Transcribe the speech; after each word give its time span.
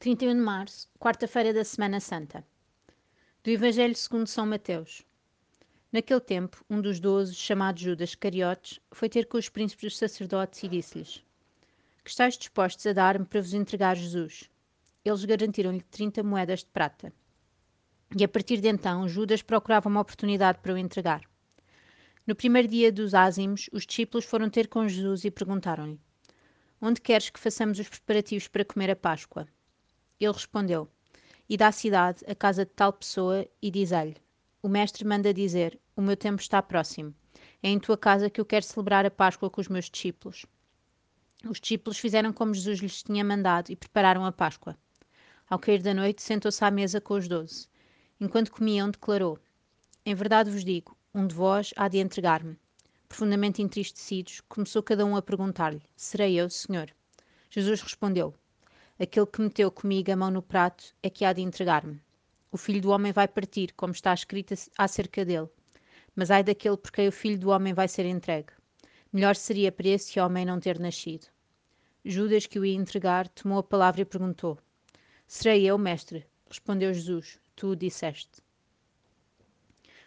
31 0.00 0.32
de 0.36 0.40
março, 0.40 0.88
quarta-feira 0.96 1.52
da 1.52 1.64
Semana 1.64 1.98
Santa. 1.98 2.46
Do 3.42 3.50
Evangelho 3.50 3.96
segundo 3.96 4.28
São 4.28 4.46
Mateus. 4.46 5.02
Naquele 5.90 6.20
tempo, 6.20 6.64
um 6.70 6.80
dos 6.80 7.00
doze, 7.00 7.34
chamado 7.34 7.80
Judas 7.80 8.14
Cariotes, 8.14 8.78
foi 8.92 9.08
ter 9.08 9.26
com 9.26 9.36
os 9.36 9.48
príncipes 9.48 9.90
dos 9.90 9.98
sacerdotes 9.98 10.62
e 10.62 10.68
disse-lhes: 10.68 11.24
Que 12.04 12.10
estáis 12.10 12.38
dispostos 12.38 12.86
a 12.86 12.92
dar-me 12.92 13.24
para 13.26 13.42
vos 13.42 13.52
entregar 13.52 13.96
Jesus? 13.96 14.48
Eles 15.04 15.24
garantiram-lhe 15.24 15.82
30 15.82 16.22
moedas 16.22 16.60
de 16.60 16.66
prata. 16.66 17.12
E 18.16 18.22
a 18.22 18.28
partir 18.28 18.60
de 18.60 18.68
então, 18.68 19.08
Judas 19.08 19.42
procurava 19.42 19.88
uma 19.88 20.02
oportunidade 20.02 20.60
para 20.60 20.74
o 20.74 20.78
entregar. 20.78 21.22
No 22.24 22.36
primeiro 22.36 22.68
dia 22.68 22.92
dos 22.92 23.14
ázimos, 23.14 23.68
os 23.72 23.84
discípulos 23.84 24.24
foram 24.24 24.48
ter 24.48 24.68
com 24.68 24.86
Jesus 24.86 25.24
e 25.24 25.30
perguntaram-lhe: 25.32 25.98
Onde 26.80 27.00
queres 27.00 27.30
que 27.30 27.40
façamos 27.40 27.80
os 27.80 27.88
preparativos 27.88 28.46
para 28.46 28.64
comer 28.64 28.92
a 28.92 28.96
Páscoa? 28.96 29.48
Ele 30.20 30.32
respondeu: 30.32 30.88
Ide 31.48 31.62
à 31.62 31.72
cidade, 31.72 32.24
à 32.26 32.34
casa 32.34 32.64
de 32.64 32.72
tal 32.72 32.92
pessoa, 32.92 33.46
e 33.62 33.70
diz-lhe: 33.70 34.16
O 34.60 34.68
mestre 34.68 35.04
manda 35.04 35.32
dizer: 35.32 35.80
O 35.96 36.02
meu 36.02 36.16
tempo 36.16 36.42
está 36.42 36.60
próximo. 36.60 37.14
É 37.62 37.68
em 37.68 37.78
tua 37.78 37.96
casa 37.96 38.28
que 38.28 38.40
eu 38.40 38.44
quero 38.44 38.64
celebrar 38.64 39.06
a 39.06 39.10
Páscoa 39.10 39.48
com 39.48 39.60
os 39.60 39.68
meus 39.68 39.88
discípulos. 39.88 40.44
Os 41.48 41.60
discípulos 41.60 41.98
fizeram 41.98 42.32
como 42.32 42.52
Jesus 42.52 42.80
lhes 42.80 43.02
tinha 43.02 43.24
mandado 43.24 43.70
e 43.70 43.76
prepararam 43.76 44.24
a 44.24 44.32
Páscoa. 44.32 44.76
Ao 45.48 45.58
cair 45.58 45.80
da 45.82 45.94
noite, 45.94 46.20
sentou-se 46.20 46.64
à 46.64 46.70
mesa 46.70 47.00
com 47.00 47.14
os 47.14 47.28
doze. 47.28 47.68
Enquanto 48.20 48.50
comiam, 48.50 48.90
declarou: 48.90 49.38
Em 50.04 50.14
verdade 50.14 50.50
vos 50.50 50.64
digo, 50.64 50.96
um 51.14 51.26
de 51.26 51.34
vós 51.34 51.72
há 51.76 51.86
de 51.86 51.98
entregar-me. 51.98 52.58
Profundamente 53.08 53.62
entristecidos, 53.62 54.40
começou 54.48 54.82
cada 54.82 55.06
um 55.06 55.14
a 55.14 55.22
perguntar-lhe: 55.22 55.80
Serei 55.96 56.34
eu, 56.34 56.50
Senhor? 56.50 56.92
Jesus 57.48 57.80
respondeu: 57.80 58.34
Aquele 59.00 59.26
que 59.26 59.40
meteu 59.40 59.70
comigo 59.70 60.10
a 60.10 60.16
mão 60.16 60.28
no 60.28 60.42
prato 60.42 60.92
é 61.00 61.08
que 61.08 61.24
há 61.24 61.32
de 61.32 61.40
entregar-me. 61.40 62.02
O 62.50 62.56
filho 62.56 62.80
do 62.80 62.90
homem 62.90 63.12
vai 63.12 63.28
partir, 63.28 63.72
como 63.74 63.92
está 63.92 64.12
escrito 64.12 64.54
acerca 64.76 65.24
dele. 65.24 65.48
Mas 66.16 66.32
ai 66.32 66.42
daquele 66.42 66.76
por 66.76 66.90
quem 66.90 67.06
o 67.06 67.12
filho 67.12 67.38
do 67.38 67.50
homem 67.50 67.72
vai 67.72 67.86
ser 67.86 68.04
entregue. 68.06 68.52
Melhor 69.12 69.36
seria 69.36 69.70
para 69.70 69.86
esse 69.86 70.18
homem 70.18 70.44
não 70.44 70.58
ter 70.58 70.80
nascido. 70.80 71.28
Judas, 72.04 72.46
que 72.46 72.58
o 72.58 72.64
ia 72.64 72.74
entregar, 72.74 73.28
tomou 73.28 73.58
a 73.58 73.62
palavra 73.62 74.00
e 74.00 74.04
perguntou: 74.04 74.58
Serei 75.28 75.64
eu, 75.64 75.78
mestre? 75.78 76.26
Respondeu 76.48 76.92
Jesus: 76.92 77.38
Tu 77.54 77.68
o 77.68 77.76
disseste. 77.76 78.42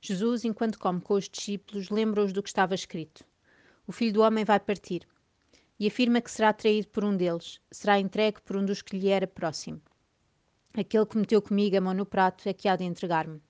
Jesus, 0.00 0.46
enquanto 0.46 0.78
come 0.78 1.02
com 1.02 1.12
os 1.12 1.28
discípulos, 1.28 1.90
lembra-os 1.90 2.32
do 2.32 2.42
que 2.42 2.48
estava 2.48 2.74
escrito: 2.74 3.22
O 3.86 3.92
filho 3.92 4.14
do 4.14 4.22
homem 4.22 4.46
vai 4.46 4.58
partir 4.58 5.06
e 5.78 5.86
afirma 5.86 6.20
que 6.20 6.30
será 6.30 6.52
traído 6.52 6.88
por 6.88 7.04
um 7.04 7.16
deles, 7.16 7.60
será 7.70 7.98
entregue 7.98 8.40
por 8.42 8.56
um 8.56 8.64
dos 8.64 8.82
que 8.82 8.98
lhe 8.98 9.08
era 9.08 9.26
próximo. 9.26 9.80
Aquele 10.74 11.06
que 11.06 11.18
meteu 11.18 11.40
comigo 11.40 11.76
a 11.76 11.80
mão 11.80 11.94
no 11.94 12.06
prato 12.06 12.48
é 12.48 12.52
que 12.52 12.68
há 12.68 12.76
de 12.76 12.84
entregar-me. 12.84 13.40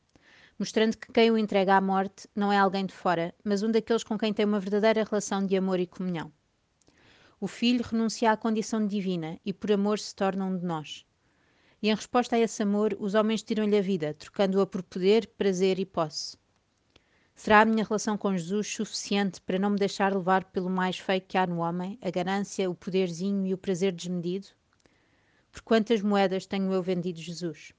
Mostrando 0.59 0.97
que 0.97 1.13
quem 1.13 1.31
o 1.31 1.39
entrega 1.39 1.77
à 1.77 1.81
morte 1.81 2.29
não 2.35 2.53
é 2.53 2.59
alguém 2.59 2.85
de 2.85 2.95
fora, 2.95 3.35
mas 3.45 3.63
um 3.63 3.71
daqueles 3.71 4.03
com 4.03 4.19
quem 4.19 4.33
tem 4.33 4.45
uma 4.45 4.61
verdadeira 4.61 5.05
relação 5.05 5.47
de 5.47 5.57
amor 5.57 5.79
e 5.79 5.87
comunhão. 5.87 6.33
O 7.41 7.47
Filho 7.47 7.85
renuncia 7.85 8.33
à 8.33 8.37
condição 8.37 8.85
divina 8.85 9.39
e 9.45 9.53
por 9.53 9.71
amor 9.71 9.99
se 9.99 10.15
torna 10.15 10.45
um 10.45 10.59
de 10.59 10.65
nós. 10.65 11.07
E 11.81 11.89
em 11.89 11.95
resposta 11.95 12.35
a 12.35 12.39
esse 12.41 12.63
amor, 12.63 12.97
os 12.99 13.15
homens 13.15 13.43
tiram-lhe 13.43 13.79
a 13.79 13.81
vida, 13.81 14.13
trocando-a 14.15 14.67
por 14.67 14.83
poder, 14.83 15.29
prazer 15.39 15.79
e 15.79 15.87
posse. 15.87 16.37
Será 17.39 17.61
a 17.61 17.65
minha 17.65 17.85
relação 17.85 18.19
com 18.19 18.37
Jesus 18.37 18.67
suficiente 18.67 19.41
para 19.41 19.61
não 19.61 19.71
me 19.71 19.79
deixar 19.79 20.13
levar 20.13 20.43
pelo 20.47 20.69
mais 20.69 20.99
feio 20.99 21.21
que 21.23 21.39
há 21.39 21.47
no 21.47 21.59
homem, 21.59 21.97
a 22.03 22.11
ganância, 22.11 22.69
o 22.69 22.75
poderzinho 22.75 23.47
e 23.47 23.55
o 23.55 23.57
prazer 23.57 23.93
desmedido? 23.93 24.49
Por 25.53 25.63
quantas 25.63 26.03
moedas 26.03 26.47
tenho 26.47 26.73
eu 26.73 26.83
vendido 26.83 27.21
Jesus? 27.21 27.73